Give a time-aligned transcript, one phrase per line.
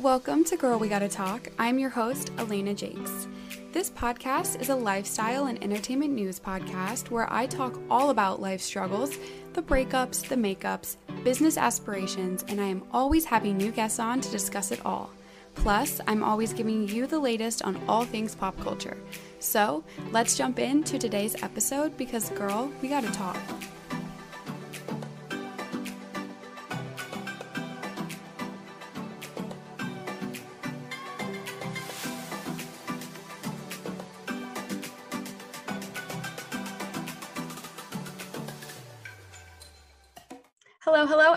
[0.00, 1.48] Welcome to Girl We Gotta Talk.
[1.58, 3.28] I'm your host, Elena Jakes.
[3.72, 8.62] This podcast is a lifestyle and entertainment news podcast where I talk all about life
[8.62, 9.18] struggles,
[9.52, 14.30] the breakups, the makeups, business aspirations, and I am always having new guests on to
[14.30, 15.10] discuss it all.
[15.54, 18.96] Plus, I'm always giving you the latest on all things pop culture.
[19.38, 23.36] So, let's jump into today's episode because, girl, we gotta talk.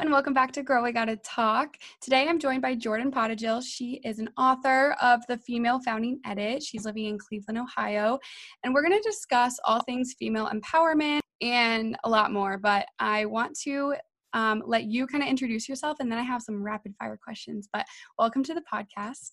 [0.03, 1.77] And welcome back to Girl We Gotta Talk.
[2.01, 3.63] Today I'm joined by Jordan Podojil.
[3.65, 6.61] She is an author of The Female Founding Edit.
[6.61, 8.19] She's living in Cleveland, Ohio.
[8.65, 12.57] And we're to discuss all things female empowerment and a lot more.
[12.57, 13.95] But I want to
[14.33, 17.69] um, let you kind of introduce yourself, and then I have some rapid fire questions.
[17.71, 17.85] But
[18.19, 19.31] welcome to the podcast.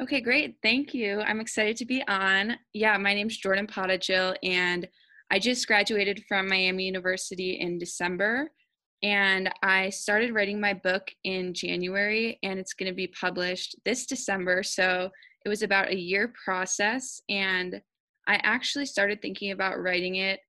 [0.00, 0.54] Okay, great.
[0.62, 1.20] Thank you.
[1.22, 2.56] I'm excited to be on.
[2.72, 4.86] Yeah, my name's Jordan Podojil, and
[5.32, 8.52] I just graduated from Miami University in December
[9.02, 14.06] and I started writing my book in January, and it's going to be published this
[14.06, 14.62] December.
[14.62, 15.10] So
[15.44, 17.80] it was about a year process, and
[18.26, 20.40] I actually started thinking about writing it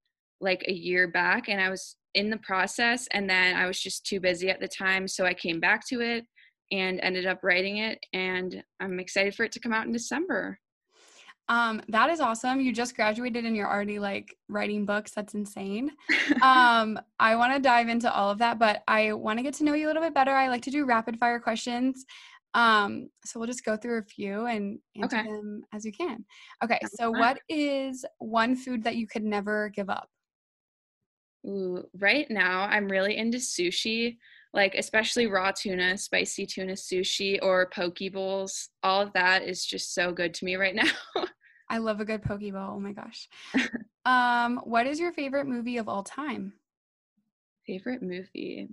[0.42, 4.06] like a year back, and I was in the process, and then I was just
[4.06, 6.26] too busy at the time, so I came back to it
[6.72, 10.60] and ended up writing it, and I'm excited for it to come out in December.
[11.50, 12.60] Um, that is awesome.
[12.60, 15.12] You just graduated and you're already like writing books.
[15.12, 15.92] That's insane.
[16.42, 19.64] um, I want to dive into all of that, but I want to get to
[19.64, 20.32] know you a little bit better.
[20.32, 22.06] I like to do rapid fire questions.
[22.54, 25.28] Um, so we'll just go through a few and answer okay.
[25.28, 26.26] them as you can.
[26.64, 30.10] Okay, so what is one food that you could never give up?
[31.46, 34.18] Ooh, right now I'm really into sushi,
[34.58, 38.70] like especially raw tuna, spicy tuna sushi, or poke bowls.
[38.82, 40.90] All of that is just so good to me right now.
[41.70, 42.72] I love a good poke bowl.
[42.74, 43.30] Oh my gosh.
[44.06, 46.54] um, what is your favorite movie of all time?
[47.68, 48.70] Favorite movie?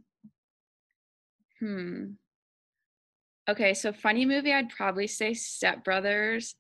[1.61, 2.13] Hmm.
[3.51, 6.57] Okay, so funny movie, I'd probably say Step Brothers.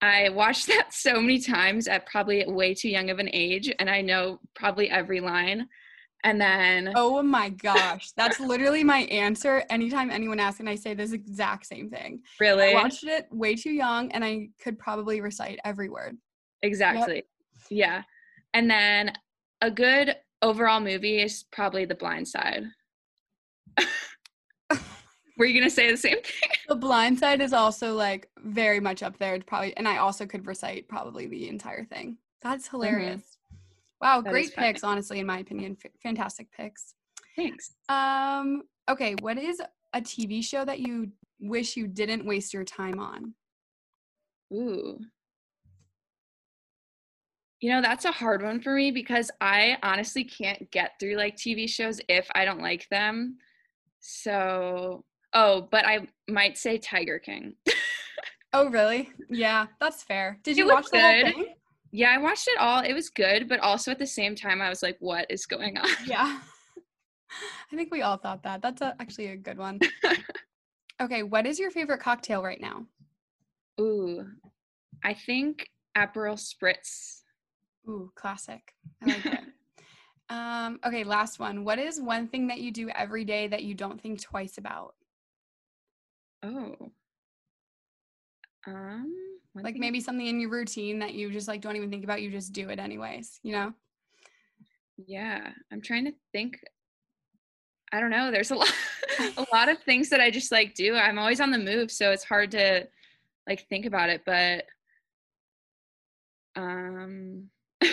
[0.00, 3.90] I watched that so many times at probably way too young of an age, and
[3.90, 5.68] I know probably every line.
[6.26, 8.10] And then Oh my gosh.
[8.16, 9.62] That's literally my answer.
[9.70, 12.20] Anytime anyone asks and I say this exact same thing.
[12.40, 12.74] Really?
[12.74, 16.16] I watched it way too young and I could probably recite every word.
[16.62, 17.14] Exactly.
[17.14, 17.24] Yep.
[17.70, 18.02] Yeah.
[18.54, 19.12] And then
[19.62, 22.64] a good overall movie is probably The Blind Side.
[25.38, 26.50] Were you gonna say the same thing?
[26.68, 29.36] The Blind Side is also like very much up there.
[29.36, 32.18] It's probably, and I also could recite probably the entire thing.
[32.42, 32.76] That's mm-hmm.
[32.78, 33.20] hilarious.
[33.20, 33.35] Mm-hmm.
[34.00, 35.76] Wow, that great picks, honestly, in my opinion.
[35.82, 36.94] F- fantastic picks.
[37.34, 37.72] Thanks.
[37.88, 39.60] Um, okay, what is
[39.92, 43.34] a TV show that you wish you didn't waste your time on?
[44.52, 44.98] Ooh.
[47.60, 51.36] You know, that's a hard one for me because I honestly can't get through like
[51.36, 53.38] TV shows if I don't like them.
[54.00, 57.54] So, oh, but I might say Tiger King.
[58.52, 59.10] oh, really?
[59.30, 60.38] Yeah, that's fair.
[60.42, 61.24] Did you watch the good.
[61.24, 61.54] whole thing?
[61.92, 62.80] Yeah, I watched it all.
[62.80, 65.78] It was good, but also at the same time, I was like, what is going
[65.78, 65.88] on?
[66.06, 66.40] Yeah.
[67.72, 68.62] I think we all thought that.
[68.62, 69.80] That's a, actually a good one.
[71.00, 72.86] okay, what is your favorite cocktail right now?
[73.80, 74.26] Ooh,
[75.04, 77.22] I think Aperol Spritz.
[77.88, 78.74] Ooh, classic.
[79.02, 79.40] I like it.
[80.30, 81.64] um, okay, last one.
[81.64, 84.94] What is one thing that you do every day that you don't think twice about?
[86.42, 86.74] Oh.
[88.66, 89.12] Um
[89.62, 89.80] like thing.
[89.80, 92.52] maybe something in your routine that you just like don't even think about you just
[92.52, 93.72] do it anyways you know
[95.06, 96.58] yeah i'm trying to think
[97.92, 98.72] i don't know there's a lot
[99.36, 102.10] a lot of things that i just like do i'm always on the move so
[102.10, 102.86] it's hard to
[103.48, 104.64] like think about it but
[106.56, 107.48] um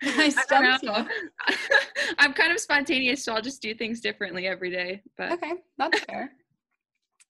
[0.02, 1.08] I, I don't know.
[2.18, 5.02] I'm kind of spontaneous, so I'll just do things differently every day.
[5.16, 6.32] But okay, that's fair.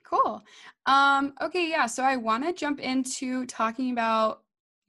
[0.08, 0.42] Cool.
[0.86, 1.86] Um, okay, yeah.
[1.86, 4.42] So I want to jump into talking about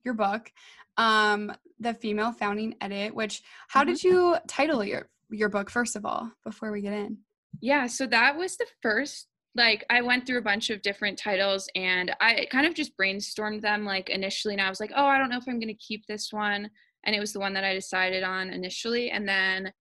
[0.05, 0.51] your book,
[0.97, 3.89] um, The Female Founding Edit, which how mm-hmm.
[3.89, 7.17] did you title your your book first of all, before we get in?
[7.61, 11.67] Yeah, so that was the first like I went through a bunch of different titles
[11.75, 15.17] and I kind of just brainstormed them like initially and I was like, "Oh, I
[15.17, 16.69] don't know if I'm going to keep this one."
[17.03, 19.73] And it was the one that I decided on initially and then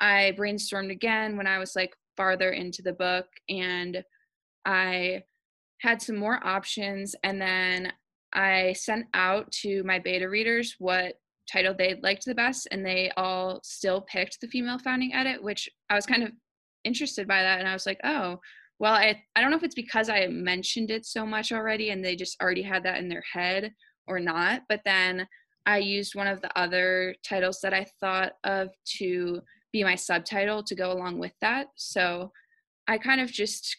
[0.00, 4.02] I brainstormed again when I was like farther into the book and
[4.66, 5.22] I
[5.80, 7.92] had some more options and then
[8.34, 11.14] I sent out to my beta readers what
[11.50, 15.68] title they liked the best and they all still picked the female founding edit which
[15.88, 16.32] I was kind of
[16.84, 18.40] interested by that and I was like oh
[18.78, 22.04] well, I I don't know if it's because I mentioned it so much already and
[22.04, 23.72] they just already had that in their head
[24.06, 25.26] or not, but then
[25.64, 29.40] I used one of the other titles that I thought of to
[29.72, 31.68] be my subtitle to go along with that.
[31.76, 32.30] So
[32.86, 33.76] I kind of just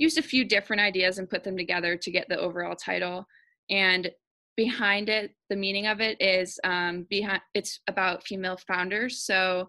[0.00, 3.26] used a few different ideas and put them together to get the overall title.
[3.68, 4.10] And
[4.56, 7.42] behind it, the meaning of it is um, behind.
[7.54, 9.22] It's about female founders.
[9.22, 9.68] So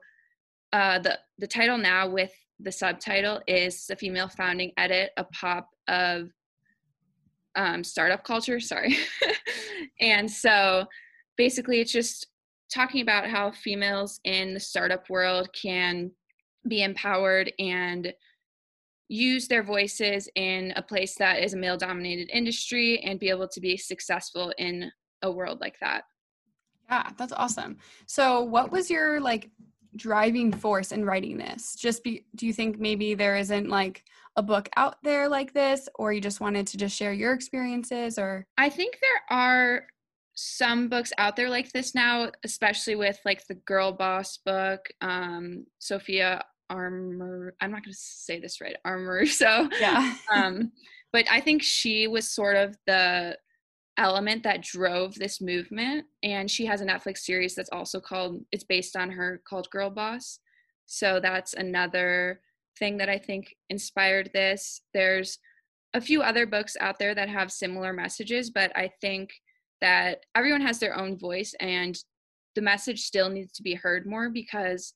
[0.71, 2.31] uh, the the title now with
[2.61, 6.29] the subtitle is the female founding edit, a pop of
[7.55, 8.61] um, startup culture.
[8.61, 8.97] Sorry,
[9.99, 10.85] and so
[11.35, 12.27] basically, it's just
[12.73, 16.09] talking about how females in the startup world can
[16.69, 18.13] be empowered and
[19.11, 23.47] use their voices in a place that is a male dominated industry and be able
[23.47, 24.89] to be successful in
[25.21, 26.03] a world like that.
[26.89, 27.77] Yeah, that's awesome.
[28.05, 29.49] So, what was your like
[29.97, 31.75] driving force in writing this?
[31.75, 34.05] Just be do you think maybe there isn't like
[34.37, 38.17] a book out there like this or you just wanted to just share your experiences
[38.17, 39.87] or I think there are
[40.35, 45.65] some books out there like this now, especially with like the Girl Boss book, um,
[45.79, 46.41] Sophia
[46.71, 47.53] Armor.
[47.61, 49.25] I'm not going to say this right, Armor.
[49.41, 50.15] So yeah.
[50.31, 50.71] um,
[51.13, 53.37] but I think she was sort of the
[53.97, 58.43] element that drove this movement, and she has a Netflix series that's also called.
[58.51, 60.39] It's based on her called Girl Boss.
[60.85, 62.41] So that's another
[62.79, 64.81] thing that I think inspired this.
[64.93, 65.37] There's
[65.93, 69.31] a few other books out there that have similar messages, but I think
[69.81, 71.97] that everyone has their own voice and
[72.55, 74.93] the message still needs to be heard more because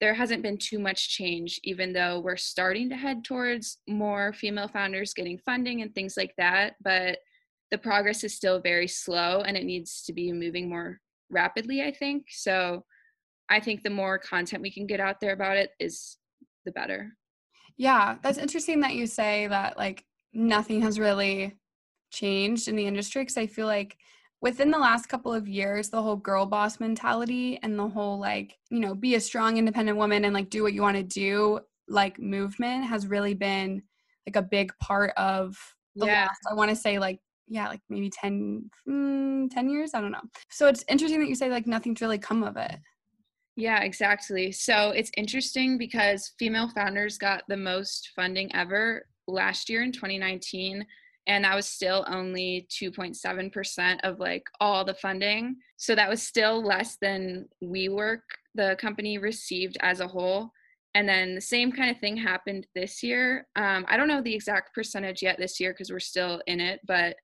[0.00, 4.68] there hasn't been too much change, even though we're starting to head towards more female
[4.68, 6.74] founders getting funding and things like that.
[6.82, 7.18] But
[7.70, 11.00] the progress is still very slow and it needs to be moving more
[11.30, 12.26] rapidly, I think.
[12.28, 12.84] So
[13.48, 16.16] I think the more content we can get out there about it is
[16.64, 17.16] the better.
[17.76, 21.56] Yeah, that's interesting that you say that like nothing has really
[22.12, 23.96] changed in the industry because I feel like
[24.44, 28.58] within the last couple of years, the whole girl boss mentality and the whole like,
[28.68, 31.58] you know, be a strong independent woman and like do what you want to do,
[31.88, 33.82] like movement has really been
[34.26, 35.56] like a big part of
[35.96, 36.26] the yeah.
[36.26, 39.92] last, I want to say like, yeah, like maybe 10, mm, 10 years.
[39.94, 40.20] I don't know.
[40.50, 42.76] So it's interesting that you say like nothing's really come of it.
[43.56, 44.52] Yeah, exactly.
[44.52, 50.84] So it's interesting because female founders got the most funding ever last year in 2019
[51.26, 55.56] and that was still only 2.7% of like all the funding.
[55.76, 58.20] So that was still less than WeWork
[58.54, 60.50] the company received as a whole.
[60.94, 63.48] And then the same kind of thing happened this year.
[63.56, 66.80] Um, i don't know the exact percentage yet this year because we're still in it
[66.86, 67.16] but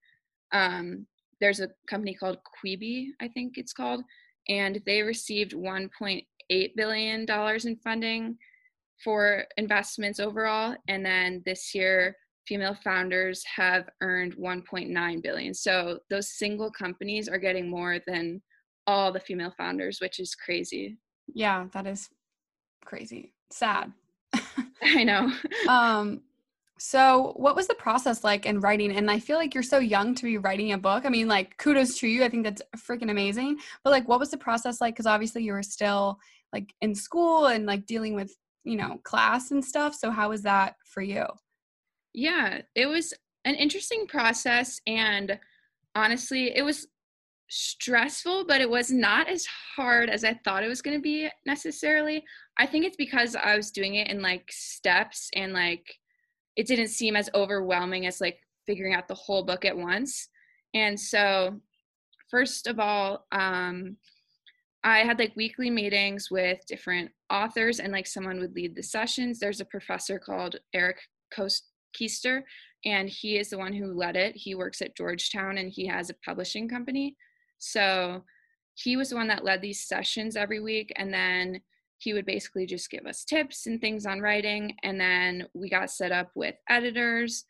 [0.52, 1.06] um,
[1.40, 4.02] there's a company called quibi i think it's called
[4.48, 8.36] and they received 1.8 billion dollars in funding
[9.02, 10.74] for investments overall.
[10.88, 12.16] And then this year
[12.50, 15.54] female founders have earned 1.9 billion.
[15.54, 18.42] So those single companies are getting more than
[18.88, 20.98] all the female founders, which is crazy.
[21.32, 22.08] Yeah, that is
[22.84, 23.34] crazy.
[23.52, 23.92] Sad.
[24.82, 25.32] I know.
[25.68, 26.22] um
[26.76, 28.96] so what was the process like in writing?
[28.96, 31.06] And I feel like you're so young to be writing a book.
[31.06, 32.24] I mean, like kudos to you.
[32.24, 33.58] I think that's freaking amazing.
[33.84, 34.94] But like what was the process like?
[34.94, 36.18] Because obviously you were still
[36.52, 39.94] like in school and like dealing with, you know, class and stuff.
[39.94, 41.26] So how was that for you?
[42.12, 43.14] Yeah, it was
[43.44, 44.80] an interesting process.
[44.86, 45.38] And
[45.94, 46.86] honestly, it was
[47.48, 49.44] stressful, but it was not as
[49.76, 52.24] hard as I thought it was going to be necessarily.
[52.58, 55.84] I think it's because I was doing it in like steps and like
[56.56, 60.28] it didn't seem as overwhelming as like figuring out the whole book at once.
[60.74, 61.60] And so,
[62.30, 63.96] first of all, um,
[64.84, 69.38] I had like weekly meetings with different authors, and like someone would lead the sessions.
[69.38, 70.98] There's a professor called Eric
[71.34, 72.42] Coast Koester,
[72.84, 74.36] and he is the one who led it.
[74.36, 77.16] He works at Georgetown and he has a publishing company.
[77.58, 78.24] So
[78.74, 80.92] he was the one that led these sessions every week.
[80.96, 81.60] And then
[81.98, 84.74] he would basically just give us tips and things on writing.
[84.82, 87.44] And then we got set up with editors.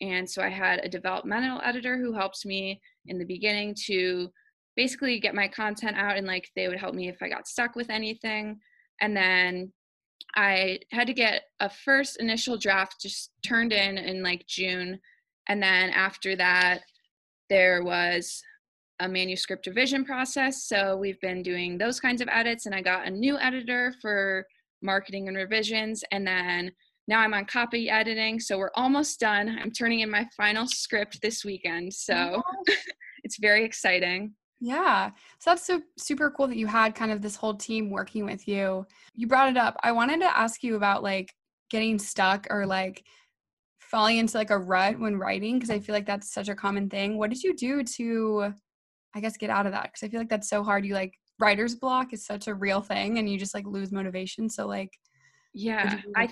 [0.00, 4.30] And so I had a developmental editor who helped me in the beginning to
[4.76, 7.74] basically get my content out and like they would help me if I got stuck
[7.74, 8.60] with anything.
[9.00, 9.72] And then
[10.36, 15.00] I had to get a first initial draft just turned in in like June.
[15.48, 16.82] And then after that,
[17.48, 18.42] there was
[19.00, 20.64] a manuscript revision process.
[20.64, 24.46] So we've been doing those kinds of edits, and I got a new editor for
[24.82, 26.04] marketing and revisions.
[26.12, 26.70] And then
[27.08, 28.40] now I'm on copy editing.
[28.40, 29.58] So we're almost done.
[29.60, 31.94] I'm turning in my final script this weekend.
[31.94, 32.64] So oh
[33.24, 34.34] it's very exciting.
[34.60, 35.10] Yeah.
[35.38, 38.48] So that's so super cool that you had kind of this whole team working with
[38.48, 38.86] you.
[39.14, 39.76] You brought it up.
[39.82, 41.34] I wanted to ask you about like
[41.70, 43.04] getting stuck or like
[43.78, 46.88] falling into like a rut when writing because I feel like that's such a common
[46.88, 47.18] thing.
[47.18, 48.54] What did you do to
[49.14, 49.84] I guess get out of that?
[49.84, 50.84] Because I feel like that's so hard.
[50.84, 54.48] You like writer's block is such a real thing and you just like lose motivation.
[54.48, 54.98] So like
[55.52, 56.28] yeah, I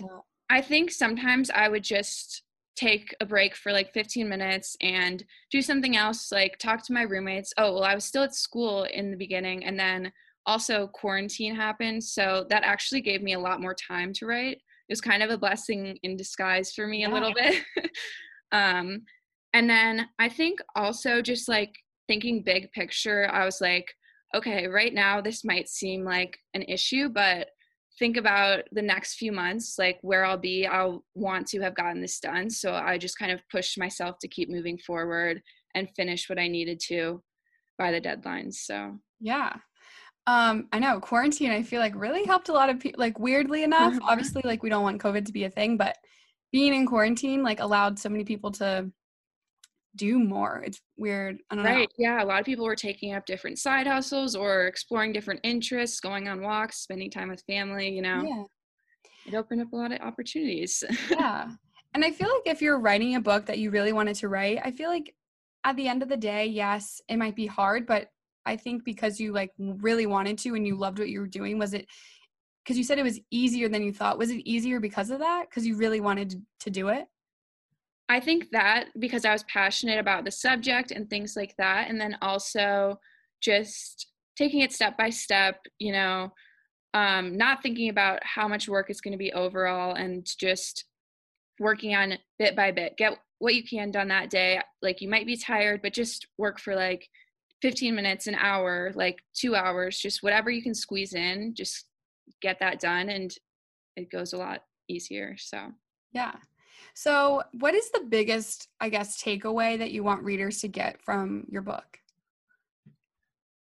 [0.51, 2.43] I think sometimes I would just
[2.77, 7.03] take a break for like 15 minutes and do something else like talk to my
[7.03, 7.53] roommates.
[7.57, 10.13] Oh well i was still at school in the beginning and then
[10.47, 14.59] also quarantine happened so that actually gave me a lot more time to write.
[14.89, 17.11] It was kind of a blessing in disguise for me yeah.
[17.11, 17.63] a little bit.
[18.53, 19.03] Um
[19.55, 21.73] and then i think also just like
[22.09, 23.91] thinking big picture i was like
[24.35, 27.49] okay right now this might seem like an issue but
[27.99, 32.01] think about the next few months like where i'll be i'll want to have gotten
[32.01, 32.51] this done.
[32.51, 35.41] So i just kind of pushed myself to keep moving forward
[35.75, 37.23] and finish what i needed to
[37.79, 38.99] by the deadlines so.
[39.21, 39.55] Yeah.
[40.27, 43.63] Um i know quarantine i feel like really helped a lot of people like weirdly
[43.63, 44.09] enough mm-hmm.
[44.09, 45.97] obviously like we don't want covid to be a thing but
[46.53, 48.91] being in quarantine like allowed so many people to
[49.97, 50.63] do more.
[50.65, 51.39] It's weird.
[51.53, 51.81] Right.
[51.81, 51.87] know.
[51.99, 52.23] Yeah.
[52.23, 56.29] A lot of people were taking up different side hustles or exploring different interests, going
[56.29, 58.23] on walks, spending time with family, you know.
[58.23, 58.45] Yeah.
[59.27, 60.83] It opened up a lot of opportunities.
[61.11, 61.49] yeah.
[61.95, 64.61] And I feel like if you're writing a book that you really wanted to write,
[64.65, 65.15] I feel like
[65.65, 68.09] at the end of the day, yes, it might be hard, but
[68.45, 71.59] I think because you like really wanted to and you loved what you were doing,
[71.59, 71.87] was it
[72.65, 74.19] because you said it was easier than you thought?
[74.19, 75.47] Was it easier because of that?
[75.49, 77.07] Because you really wanted to do it?
[78.09, 82.01] I think that because I was passionate about the subject and things like that, and
[82.01, 82.99] then also
[83.41, 86.33] just taking it step by step, you know,
[86.93, 90.85] um, not thinking about how much work is going to be overall and just
[91.59, 92.97] working on it bit by bit.
[92.97, 94.61] Get what you can done that day.
[94.83, 97.09] Like you might be tired, but just work for like
[97.63, 101.87] 15 minutes, an hour, like two hours, just whatever you can squeeze in, just
[102.43, 103.35] get that done and
[103.97, 105.37] it goes a lot easier.
[105.39, 105.69] So,
[106.13, 106.35] yeah.
[106.95, 111.47] So, what is the biggest, I guess, takeaway that you want readers to get from
[111.51, 111.99] your book?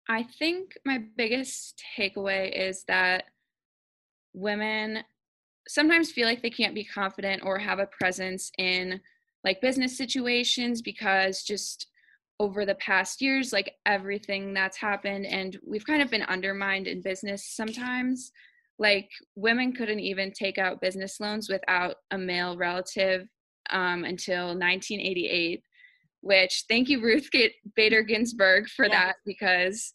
[0.09, 3.25] I think my biggest takeaway is that
[4.33, 5.03] women
[5.67, 8.99] sometimes feel like they can't be confident or have a presence in
[9.43, 11.87] like business situations because just
[12.39, 17.01] over the past years like everything that's happened and we've kind of been undermined in
[17.01, 18.31] business sometimes
[18.79, 23.27] like women couldn't even take out business loans without a male relative
[23.69, 25.63] um, until 1988
[26.21, 27.29] which thank you ruth
[27.75, 28.91] bader ginsburg for yeah.
[29.07, 29.93] that because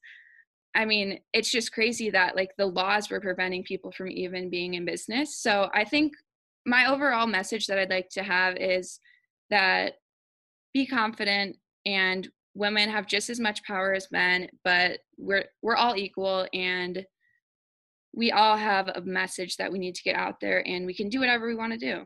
[0.75, 4.75] i mean it's just crazy that like the laws were preventing people from even being
[4.75, 6.13] in business so i think
[6.67, 9.01] my overall message that i'd like to have is
[9.51, 9.95] that
[10.75, 11.57] be confident
[11.87, 17.07] and women have just as much power as men but we're we're all equal and
[18.19, 21.09] we all have a message that we need to get out there and we can
[21.09, 22.05] do whatever we want to do.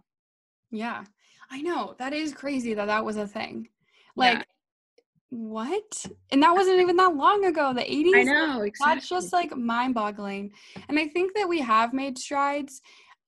[0.70, 1.04] Yeah.
[1.50, 1.94] I know.
[1.98, 3.68] That is crazy that that was a thing.
[4.14, 4.44] Like yeah.
[5.30, 6.06] what?
[6.30, 7.72] And that wasn't even that long ago.
[7.72, 8.14] The 80s.
[8.14, 8.60] I know.
[8.60, 8.94] Exactly.
[8.94, 10.52] That's just like mind-boggling.
[10.90, 12.82] And I think that we have made strides,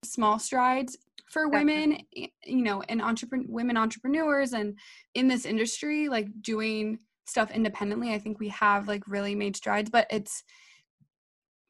[0.04, 0.98] small strides
[1.30, 2.28] for women, you
[2.62, 4.78] know, and entrepreneur women entrepreneurs and
[5.14, 8.12] in this industry like doing stuff independently.
[8.12, 10.42] I think we have like really made strides, but it's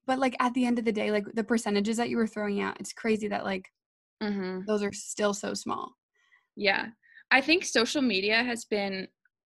[0.07, 2.61] but like at the end of the day like the percentages that you were throwing
[2.61, 3.71] out it's crazy that like
[4.23, 4.61] mm-hmm.
[4.67, 5.95] those are still so small.
[6.57, 6.87] Yeah.
[7.31, 9.09] I think social media has been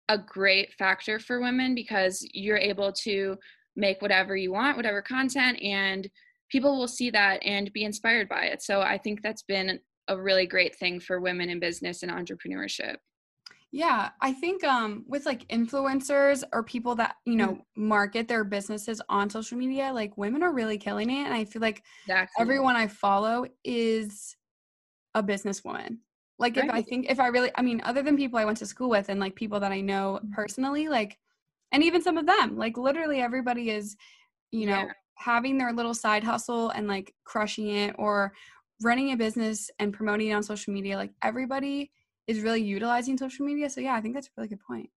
[0.09, 3.35] a great factor for women because you're able to
[3.75, 6.09] make whatever you want whatever content and
[6.49, 8.63] people will see that and be inspired by it.
[8.63, 12.95] So i think that's been a really great thing for women in business and entrepreneurship
[13.77, 17.61] yeah, I think um with like influencers or people that, you know, mm.
[17.75, 21.61] market their businesses on social media, like women are really killing it and I feel
[21.61, 22.41] like exactly.
[22.41, 24.35] everyone I follow is
[25.13, 25.97] a businesswoman.
[26.39, 26.65] Like right.
[26.65, 28.89] if I think if I really I mean other than people I went to school
[28.89, 30.31] with and like people that I know mm.
[30.31, 31.19] personally like
[31.71, 33.95] and even some of them, like literally everybody is
[34.49, 34.91] you know yeah.
[35.13, 38.33] having their little side hustle and like crushing it or
[38.81, 41.91] running a business and promoting it on social media like everybody
[42.27, 43.69] is really utilizing social media.
[43.69, 44.89] So yeah, I think that's a really good point.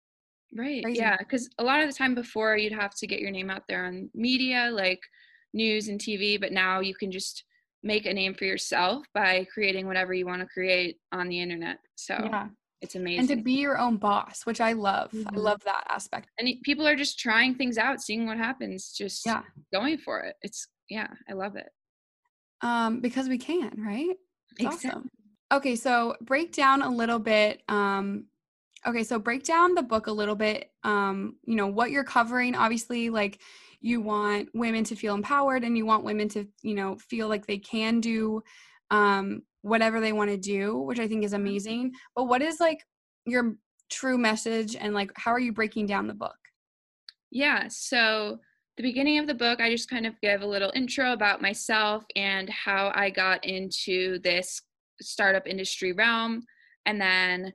[0.56, 0.82] Right.
[0.82, 0.98] Crazy.
[0.98, 3.62] Yeah, because a lot of the time before you'd have to get your name out
[3.68, 5.00] there on media like
[5.54, 7.44] news and TV, but now you can just
[7.82, 11.78] make a name for yourself by creating whatever you want to create on the internet.
[11.94, 12.48] So yeah.
[12.82, 13.20] It's amazing.
[13.20, 15.10] And to be your own boss, which I love.
[15.12, 15.36] Mm-hmm.
[15.36, 16.30] I love that aspect.
[16.38, 19.42] And people are just trying things out, seeing what happens, just yeah.
[19.72, 20.36] going for it.
[20.42, 21.68] It's yeah, I love it.
[22.62, 24.16] Um, because we can, right?
[24.58, 24.90] It's exactly.
[24.90, 25.10] awesome.
[25.52, 27.62] Okay, so break down a little bit.
[27.68, 28.26] Um,
[28.86, 30.70] okay, so break down the book a little bit.
[30.84, 32.54] Um, you know what you're covering.
[32.54, 33.40] Obviously, like
[33.80, 37.46] you want women to feel empowered, and you want women to, you know, feel like
[37.46, 38.42] they can do
[38.90, 41.56] um, whatever they want to do, which I think is Mm-hmm.
[41.56, 41.92] amazing.
[42.14, 42.84] But what is like
[43.26, 43.56] your
[43.90, 46.36] true message and like how are you breaking down the book?
[47.30, 48.40] Yeah, so
[48.76, 52.04] the beginning of the book, I just kind of give a little intro about myself
[52.16, 54.62] and how I got into this
[55.00, 56.44] startup industry realm.
[56.86, 57.52] And then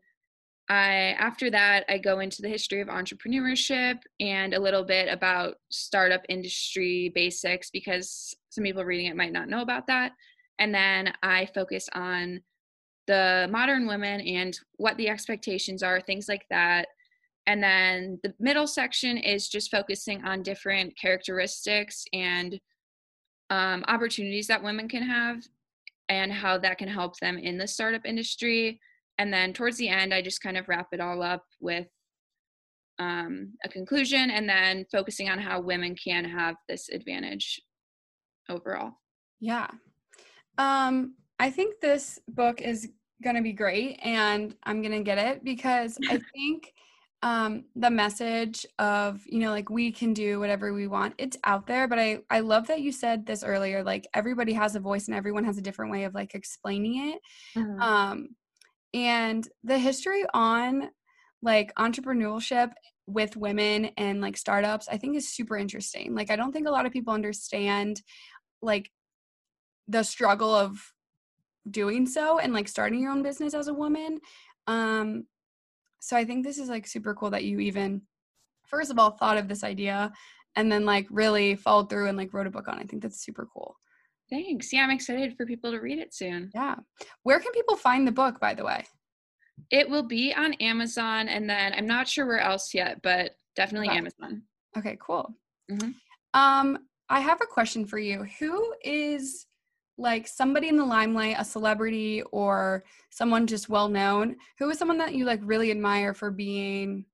[0.69, 5.55] I after that, I go into the history of entrepreneurship and a little bit about
[5.69, 10.13] startup industry basics because some people reading it might not know about that.
[10.57, 12.41] And then I focus on
[13.07, 16.87] the modern women and what the expectations are, things like that.
[17.45, 22.59] And then the middle section is just focusing on different characteristics and
[23.51, 25.43] um, opportunities that women can have
[26.09, 28.79] and how that can help them in the startup industry.
[29.17, 31.87] And then towards the end, I just kind of wrap it all up with
[32.99, 37.61] um, a conclusion and then focusing on how women can have this advantage
[38.49, 38.91] overall.
[39.39, 39.67] Yeah.
[40.57, 42.89] Um, I think this book is
[43.23, 46.73] going to be great and I'm going to get it because I think
[47.25, 51.65] um, the message of, you know, like we can do whatever we want, it's out
[51.65, 51.87] there.
[51.87, 55.17] But I, I love that you said this earlier, like everybody has a voice and
[55.17, 57.21] everyone has a different way of like explaining it.
[57.81, 58.27] Um,
[58.93, 60.91] and the history on
[61.41, 62.73] like entrepreneurship
[63.07, 66.13] with women and like startups, I think is super interesting.
[66.13, 68.03] Like, I don't think a lot of people understand
[68.61, 68.91] like
[69.87, 70.77] the struggle of
[71.71, 74.19] doing so and like starting your own business as a woman.
[74.67, 75.25] Um,
[75.99, 78.01] so I think this is like super cool that you even,
[78.65, 80.11] first of all, thought of this idea
[80.55, 82.77] and then like really followed through and like wrote a book on.
[82.79, 82.83] it.
[82.83, 83.75] I think that's super cool.
[84.29, 84.71] Thanks.
[84.73, 86.49] Yeah, I'm excited for people to read it soon.
[86.55, 86.75] Yeah.
[87.23, 88.85] Where can people find the book, by the way?
[89.71, 93.89] It will be on Amazon, and then I'm not sure where else yet, but definitely
[93.89, 93.97] Okay.
[93.97, 94.41] Amazon.
[94.77, 95.33] Okay, cool.
[95.71, 95.93] Mhm.
[96.33, 98.23] Um, I have a question for you.
[98.39, 99.45] Who is
[99.97, 104.35] like somebody in the limelight, a celebrity or someone just well known?
[104.59, 107.05] Who is someone that you like really admire for being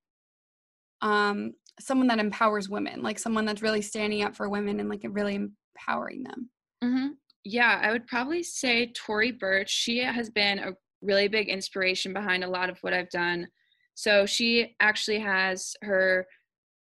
[1.02, 5.06] um someone that empowers women, like someone that's really standing up for women and like
[5.10, 6.50] really empowering them?
[6.84, 7.08] hmm
[7.44, 9.70] Yeah, I would probably say Tori Burch.
[9.70, 13.48] She has been a really big inspiration behind a lot of what I've done.
[13.96, 16.28] So she actually has her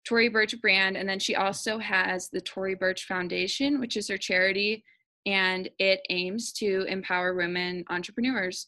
[0.05, 4.17] Tori Burch brand, and then she also has the Tori Burch Foundation, which is her
[4.17, 4.83] charity,
[5.25, 8.67] and it aims to empower women entrepreneurs.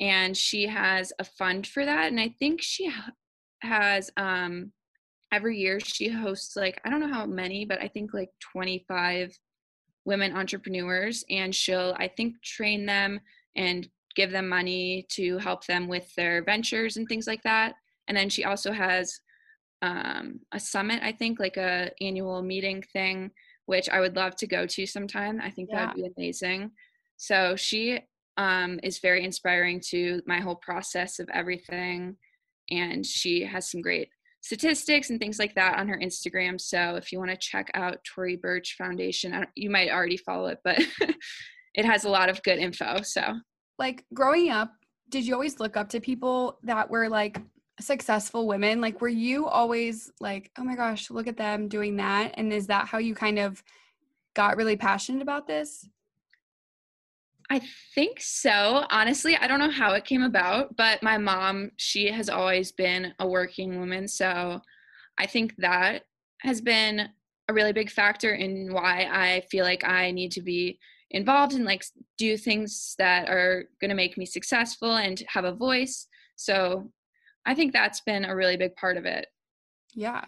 [0.00, 2.90] And she has a fund for that, and I think she
[3.62, 4.72] has um,
[5.32, 9.38] every year she hosts like I don't know how many, but I think like 25
[10.04, 11.24] women entrepreneurs.
[11.30, 13.20] And she'll i think train them
[13.56, 17.74] and give them money to help them with their ventures and things like that.
[18.08, 19.20] And then she also has
[19.82, 23.30] um, a summit i think like a annual meeting thing
[23.66, 26.70] which i would love to go to sometime i think that would be amazing
[27.16, 28.00] so she
[28.36, 32.16] um, is very inspiring to my whole process of everything
[32.70, 34.08] and she has some great
[34.40, 36.58] statistics and things like that on her Instagram.
[36.58, 40.16] So if you want to check out Tori Burch Foundation, I don't- you might already
[40.16, 40.78] follow it, but
[41.74, 43.02] it has a lot of good info.
[43.02, 43.22] So
[43.78, 44.72] Like growing up,
[45.10, 47.38] did you always look up to people that were like
[47.80, 48.80] successful women?
[48.80, 52.66] Like were you always like, "Oh my gosh, look at them doing that?" And is
[52.68, 53.62] that how you kind of
[54.34, 55.88] got really passionate about this?
[57.50, 57.60] I
[57.96, 58.86] think so.
[58.90, 63.12] Honestly, I don't know how it came about, but my mom, she has always been
[63.18, 64.06] a working woman.
[64.06, 64.60] So
[65.18, 66.04] I think that
[66.42, 67.08] has been
[67.48, 70.78] a really big factor in why I feel like I need to be
[71.10, 71.84] involved and like
[72.16, 76.06] do things that are going to make me successful and have a voice.
[76.36, 76.92] So
[77.46, 79.26] I think that's been a really big part of it.
[79.94, 80.24] Yeah.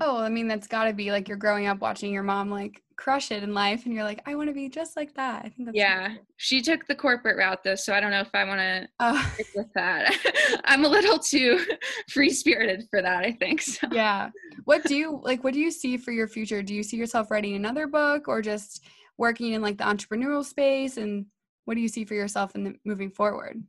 [0.00, 2.82] Oh, I mean, that's got to be like you're growing up watching your mom like
[2.96, 5.44] crush it in life, and you're like, I want to be just like that.
[5.44, 6.08] I think that's Yeah.
[6.08, 6.26] cool.
[6.36, 9.30] She took the corporate route though, so I don't know if I want to Oh,
[9.34, 10.14] stick with that.
[10.64, 11.64] I'm a little too
[12.10, 13.62] free spirited for that, I think.
[13.62, 13.88] So.
[13.90, 14.30] yeah.
[14.64, 15.42] What do you like?
[15.44, 16.62] What do you see for your future?
[16.62, 18.84] Do you see yourself writing another book, or just
[19.18, 20.96] working in like the entrepreneurial space?
[20.98, 21.26] And
[21.64, 23.62] what do you see for yourself in the, moving forward?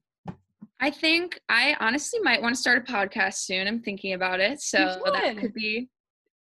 [0.82, 3.68] I think I honestly might want to start a podcast soon.
[3.68, 4.62] I'm thinking about it.
[4.62, 5.90] So that could be,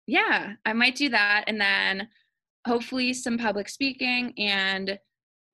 [0.07, 1.45] yeah, I might do that.
[1.47, 2.09] And then
[2.67, 4.99] hopefully some public speaking and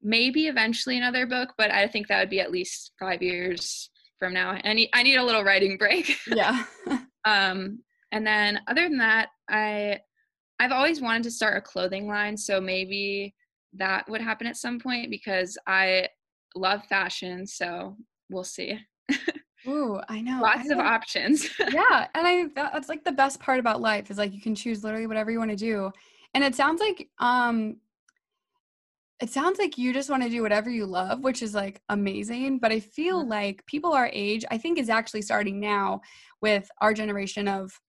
[0.02, 4.32] maybe eventually another book, but I think that would be at least five years from
[4.32, 4.56] now.
[4.62, 6.16] I need, I need a little writing break.
[6.28, 6.62] Yeah.
[7.24, 7.80] um,
[8.12, 9.98] and then other than that, I,
[10.60, 12.36] I've always wanted to start a clothing line.
[12.36, 13.34] So maybe
[13.74, 16.08] that would happen at some point because I
[16.54, 17.46] love fashion.
[17.48, 17.96] So
[18.28, 18.78] we'll see.
[19.68, 20.38] Ooh, I know.
[20.44, 21.48] I Lots of options.
[21.72, 24.54] yeah and i that- that's like the best part about life is like you can
[24.54, 25.90] choose literally whatever you want to do
[26.34, 27.76] and it sounds like um
[29.20, 32.58] it sounds like you just want to do whatever you love, which is like amazing.
[32.58, 33.30] But I feel Mhm.
[33.30, 36.02] like people our age, I think, is actually starting now
[36.42, 37.80] with our generation of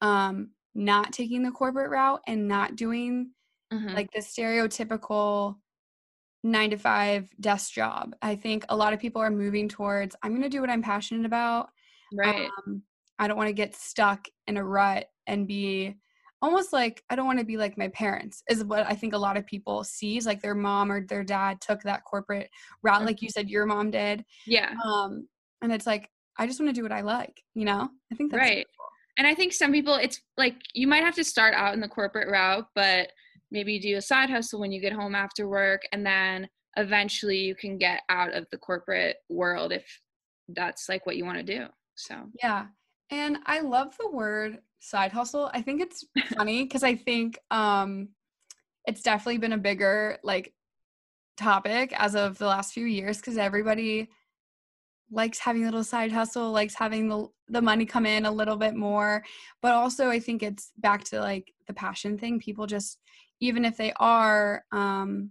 [0.00, 3.30] um not taking the corporate route and not doing
[3.72, 3.94] Mhm.
[3.94, 5.60] like the stereotypical
[6.46, 8.14] nine to five desk job.
[8.22, 10.82] I think a lot of people are moving towards I'm going to do what I'm
[10.82, 11.68] passionate about.
[12.12, 12.48] right.
[12.66, 12.82] Um,
[13.18, 15.96] I don't want to get stuck in a rut and be
[16.42, 19.18] almost like I don't want to be like my parents is what I think a
[19.18, 22.50] lot of people sees like their mom or their dad took that corporate
[22.82, 24.74] route like you said your mom did yeah.
[24.84, 25.26] um
[25.62, 28.30] and it's like I just want to do what I like you know I think
[28.30, 28.66] that's Right.
[29.16, 31.88] And I think some people, it's like you might have to start out in the
[31.88, 33.10] corporate route, but
[33.50, 37.38] maybe you do a side hustle when you get home after work, and then eventually
[37.38, 39.84] you can get out of the corporate world if
[40.48, 41.66] that's like what you want to do.
[41.94, 42.66] So, Yeah.
[43.10, 45.50] And I love the word side hustle.
[45.54, 46.04] I think it's
[46.36, 48.08] funny because I think um
[48.86, 50.52] it's definitely been a bigger like
[51.36, 54.08] topic as of the last few years because everybody
[55.10, 58.56] likes having a little side hustle, likes having the the money come in a little
[58.56, 59.24] bit more.
[59.62, 62.40] But also I think it's back to like the passion thing.
[62.40, 62.98] People just
[63.40, 65.30] even if they are um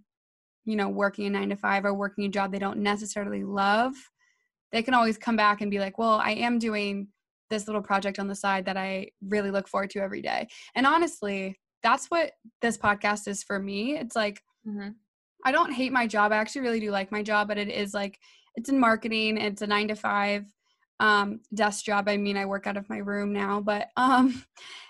[0.66, 3.94] you know working a 9 to 5 or working a job they don't necessarily love,
[4.72, 7.08] they can always come back and be like, "Well, I am doing
[7.50, 10.88] this little project on the side that I really look forward to every day." And
[10.88, 13.98] honestly, that's what this podcast is for me.
[13.98, 14.96] It's like mhm.
[15.46, 16.32] I don't hate my job.
[16.32, 18.20] I actually really do like my job, but it is like
[18.56, 19.38] it's in marketing.
[19.38, 20.46] It's a nine to five
[21.00, 22.08] um, desk job.
[22.08, 24.44] I mean, I work out of my room now, but um,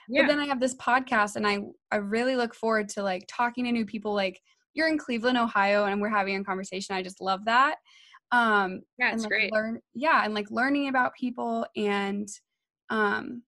[0.07, 1.59] yeah, but then I have this podcast, and I
[1.91, 4.13] I really look forward to like talking to new people.
[4.13, 4.41] Like
[4.73, 6.95] you're in Cleveland, Ohio, and we're having a conversation.
[6.95, 7.77] I just love that.
[8.31, 9.53] Um, yeah, and it's like great.
[9.53, 12.27] learn yeah and like learning about people and
[12.89, 13.43] um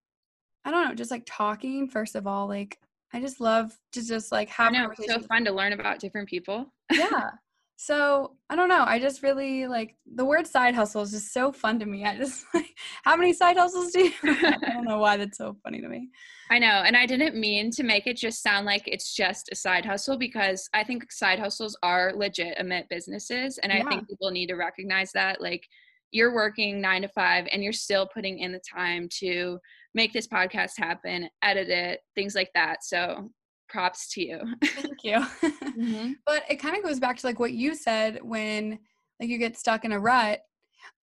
[0.66, 2.78] i don't know just like talking first of all like
[3.14, 6.00] i just love to just like I have know it's so fun to learn about
[6.00, 6.72] different people.
[6.92, 7.32] yeah
[7.78, 11.52] so i don't know i just really like the word side hustle is just so
[11.52, 14.62] fun to me i just like how many side hustles do you have?
[14.64, 16.10] i don't know why that's so funny to me
[16.50, 19.56] I know, and I didn't mean to make it just sound like it's just a
[19.56, 24.48] side hustle because I think side hustles are legitimate businesses, and I think people need
[24.48, 25.42] to recognize that.
[25.42, 25.68] Like,
[26.12, 29.60] you're working nine to five, and you're still putting in the time to
[29.94, 32.84] make this podcast happen, edit it, things like that.
[32.84, 33.30] So,
[33.68, 34.40] props to you.
[34.64, 35.24] thank you.
[36.26, 38.80] But it kind of goes back to like what you said when
[39.20, 40.40] like you get stuck in a rut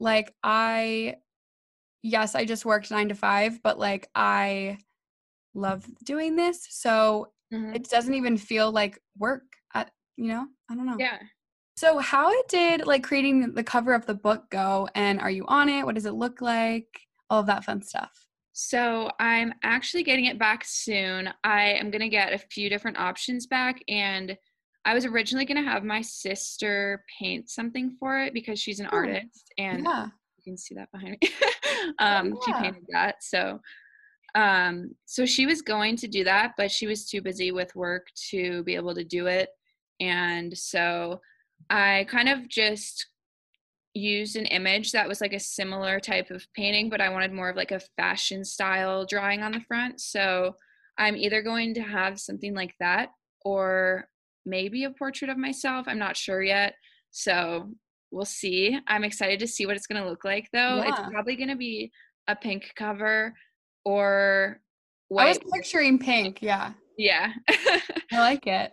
[0.00, 1.14] like i
[2.02, 4.78] yes i just worked nine to five but like i
[5.54, 7.74] love doing this so Mhm.
[7.76, 9.42] it doesn't even feel like work
[9.74, 10.46] at you know?
[10.70, 10.96] I don't know.
[10.98, 11.18] Yeah.
[11.76, 15.68] so how did like creating the cover of the book go and are you on
[15.68, 15.84] it?
[15.84, 16.88] What does it look like?
[17.30, 18.23] All of that fun stuff
[18.56, 21.28] So I'm actually getting it back soon.
[21.42, 24.38] I am gonna get a few different options back, and
[24.84, 28.96] I was originally gonna have my sister paint something for it because she's an Oh,
[28.96, 31.28] artist, and yeah you can see that behind me.
[31.98, 33.60] um, She painted that, so
[34.36, 38.06] um, so she was going to do that, but she was too busy with work
[38.30, 39.48] to be able to do it,
[39.98, 41.20] and so
[41.70, 43.06] I kind of just
[43.94, 47.48] used an image that was like a similar type of painting, but I wanted more
[47.48, 50.00] of like a fashion style drawing on the front.
[50.00, 50.56] So
[50.98, 53.10] I'm either going to have something like that
[53.44, 54.08] or
[54.44, 55.86] maybe a portrait of myself.
[55.88, 56.74] I'm not sure yet.
[57.10, 57.70] So
[58.10, 58.78] we'll see.
[58.88, 60.76] I'm excited to see what it's going to look like though.
[60.76, 60.88] Yeah.
[60.88, 61.92] It's probably going to be
[62.26, 63.34] a pink cover
[63.84, 64.60] or
[65.08, 65.24] white.
[65.24, 67.32] i was picturing pink yeah yeah.
[67.48, 68.72] I like it.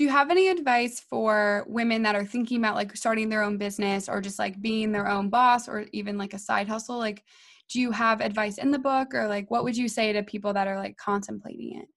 [0.00, 3.58] Do you have any advice for women that are thinking about like starting their own
[3.58, 6.96] business or just like being their own boss or even like a side hustle?
[6.96, 7.22] Like,
[7.68, 10.54] do you have advice in the book or like what would you say to people
[10.54, 11.88] that are like contemplating it?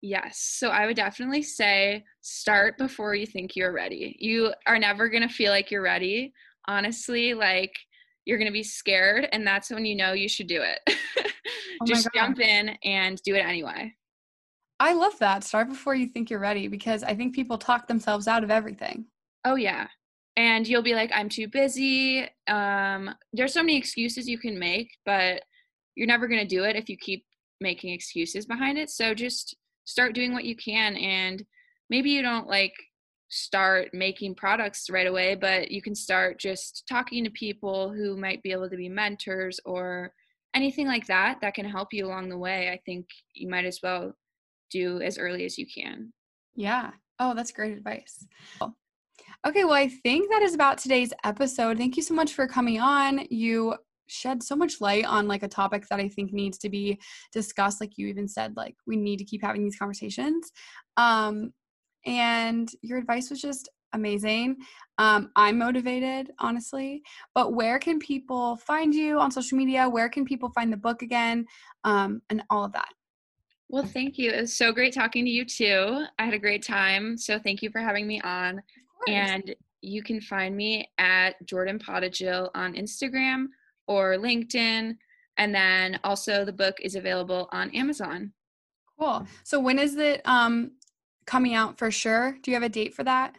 [0.00, 0.38] Yes.
[0.58, 4.16] So I would definitely say start before you think you're ready.
[4.18, 6.32] You are never going to feel like you're ready.
[6.66, 7.76] Honestly, like
[8.24, 10.96] you're going to be scared and that's when you know you should do it.
[11.82, 12.12] Oh Just God.
[12.14, 13.92] jump in and do it anyway.
[14.82, 15.44] I love that.
[15.44, 19.04] Start before you think you're ready because I think people talk themselves out of everything.
[19.44, 19.86] Oh yeah.
[20.36, 22.26] And you'll be like I'm too busy.
[22.48, 25.42] Um there's so many excuses you can make, but
[25.94, 27.24] you're never going to do it if you keep
[27.60, 28.90] making excuses behind it.
[28.90, 31.44] So just start doing what you can and
[31.88, 32.74] maybe you don't like
[33.28, 38.42] start making products right away, but you can start just talking to people who might
[38.42, 40.12] be able to be mentors or
[40.56, 42.68] anything like that that can help you along the way.
[42.68, 44.16] I think you might as well
[44.72, 46.12] do as early as you can.
[46.54, 46.90] Yeah.
[47.18, 48.26] Oh, that's great advice.
[49.46, 51.76] Okay, well, I think that is about today's episode.
[51.76, 53.26] Thank you so much for coming on.
[53.30, 53.74] You
[54.06, 57.00] shed so much light on like a topic that I think needs to be
[57.32, 57.80] discussed.
[57.80, 60.52] Like you even said, like we need to keep having these conversations.
[60.96, 61.52] Um,
[62.06, 64.56] and your advice was just amazing.
[64.98, 67.02] Um, I'm motivated, honestly.
[67.34, 69.88] But where can people find you on social media?
[69.88, 71.46] Where can people find the book again?
[71.84, 72.88] Um, and all of that.
[73.72, 74.30] Well, thank you.
[74.30, 76.04] It was so great talking to you too.
[76.18, 77.16] I had a great time.
[77.16, 78.62] So thank you for having me on.
[79.08, 83.46] And you can find me at Jordan Podojil on Instagram
[83.88, 84.94] or LinkedIn.
[85.38, 88.34] And then also the book is available on Amazon.
[89.00, 89.26] Cool.
[89.42, 90.72] So when is it um,
[91.26, 92.36] coming out for sure?
[92.42, 93.36] Do you have a date for that?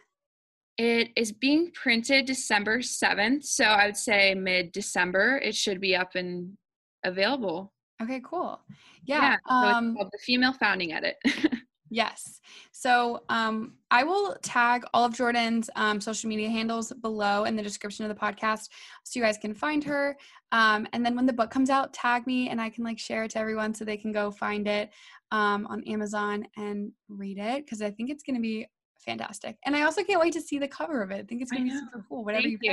[0.76, 3.44] It is being printed December 7th.
[3.44, 6.56] So I would say mid December, it should be up and
[7.04, 7.72] available.
[8.02, 8.60] Okay, cool.
[9.06, 9.20] Yeah.
[9.20, 11.16] yeah so um, the female founding edit.
[11.90, 12.40] yes.
[12.72, 17.62] So um, I will tag all of Jordan's um, social media handles below in the
[17.62, 18.68] description of the podcast
[19.04, 20.16] so you guys can find her.
[20.52, 23.24] Um, and then when the book comes out, tag me and I can like share
[23.24, 24.90] it to everyone so they can go find it
[25.30, 28.66] um, on Amazon and read it because I think it's going to be
[29.04, 29.56] fantastic.
[29.64, 31.16] And I also can't wait to see the cover of it.
[31.16, 32.70] I think it's going to be super cool, whatever Thank you,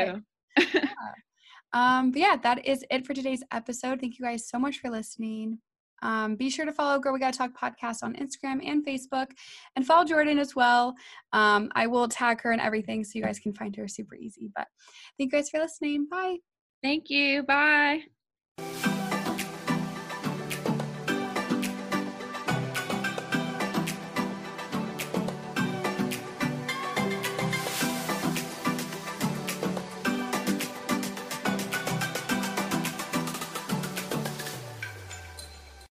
[0.58, 0.65] you.
[0.74, 0.89] yeah.
[1.74, 4.02] Um, but yeah, that is it for today's episode.
[4.02, 5.60] Thank you guys so much for listening.
[6.02, 9.28] Um, be sure to follow Girl We Gotta Talk podcast on Instagram and Facebook
[9.76, 10.96] and follow Jordan as well.
[11.34, 14.50] Um, I will tag her and everything so you guys can find her super easy.
[14.56, 14.68] But
[15.18, 16.08] thank you guys for listening.
[16.10, 16.38] Bye.
[16.84, 17.44] Thank you.
[17.44, 18.02] Bye.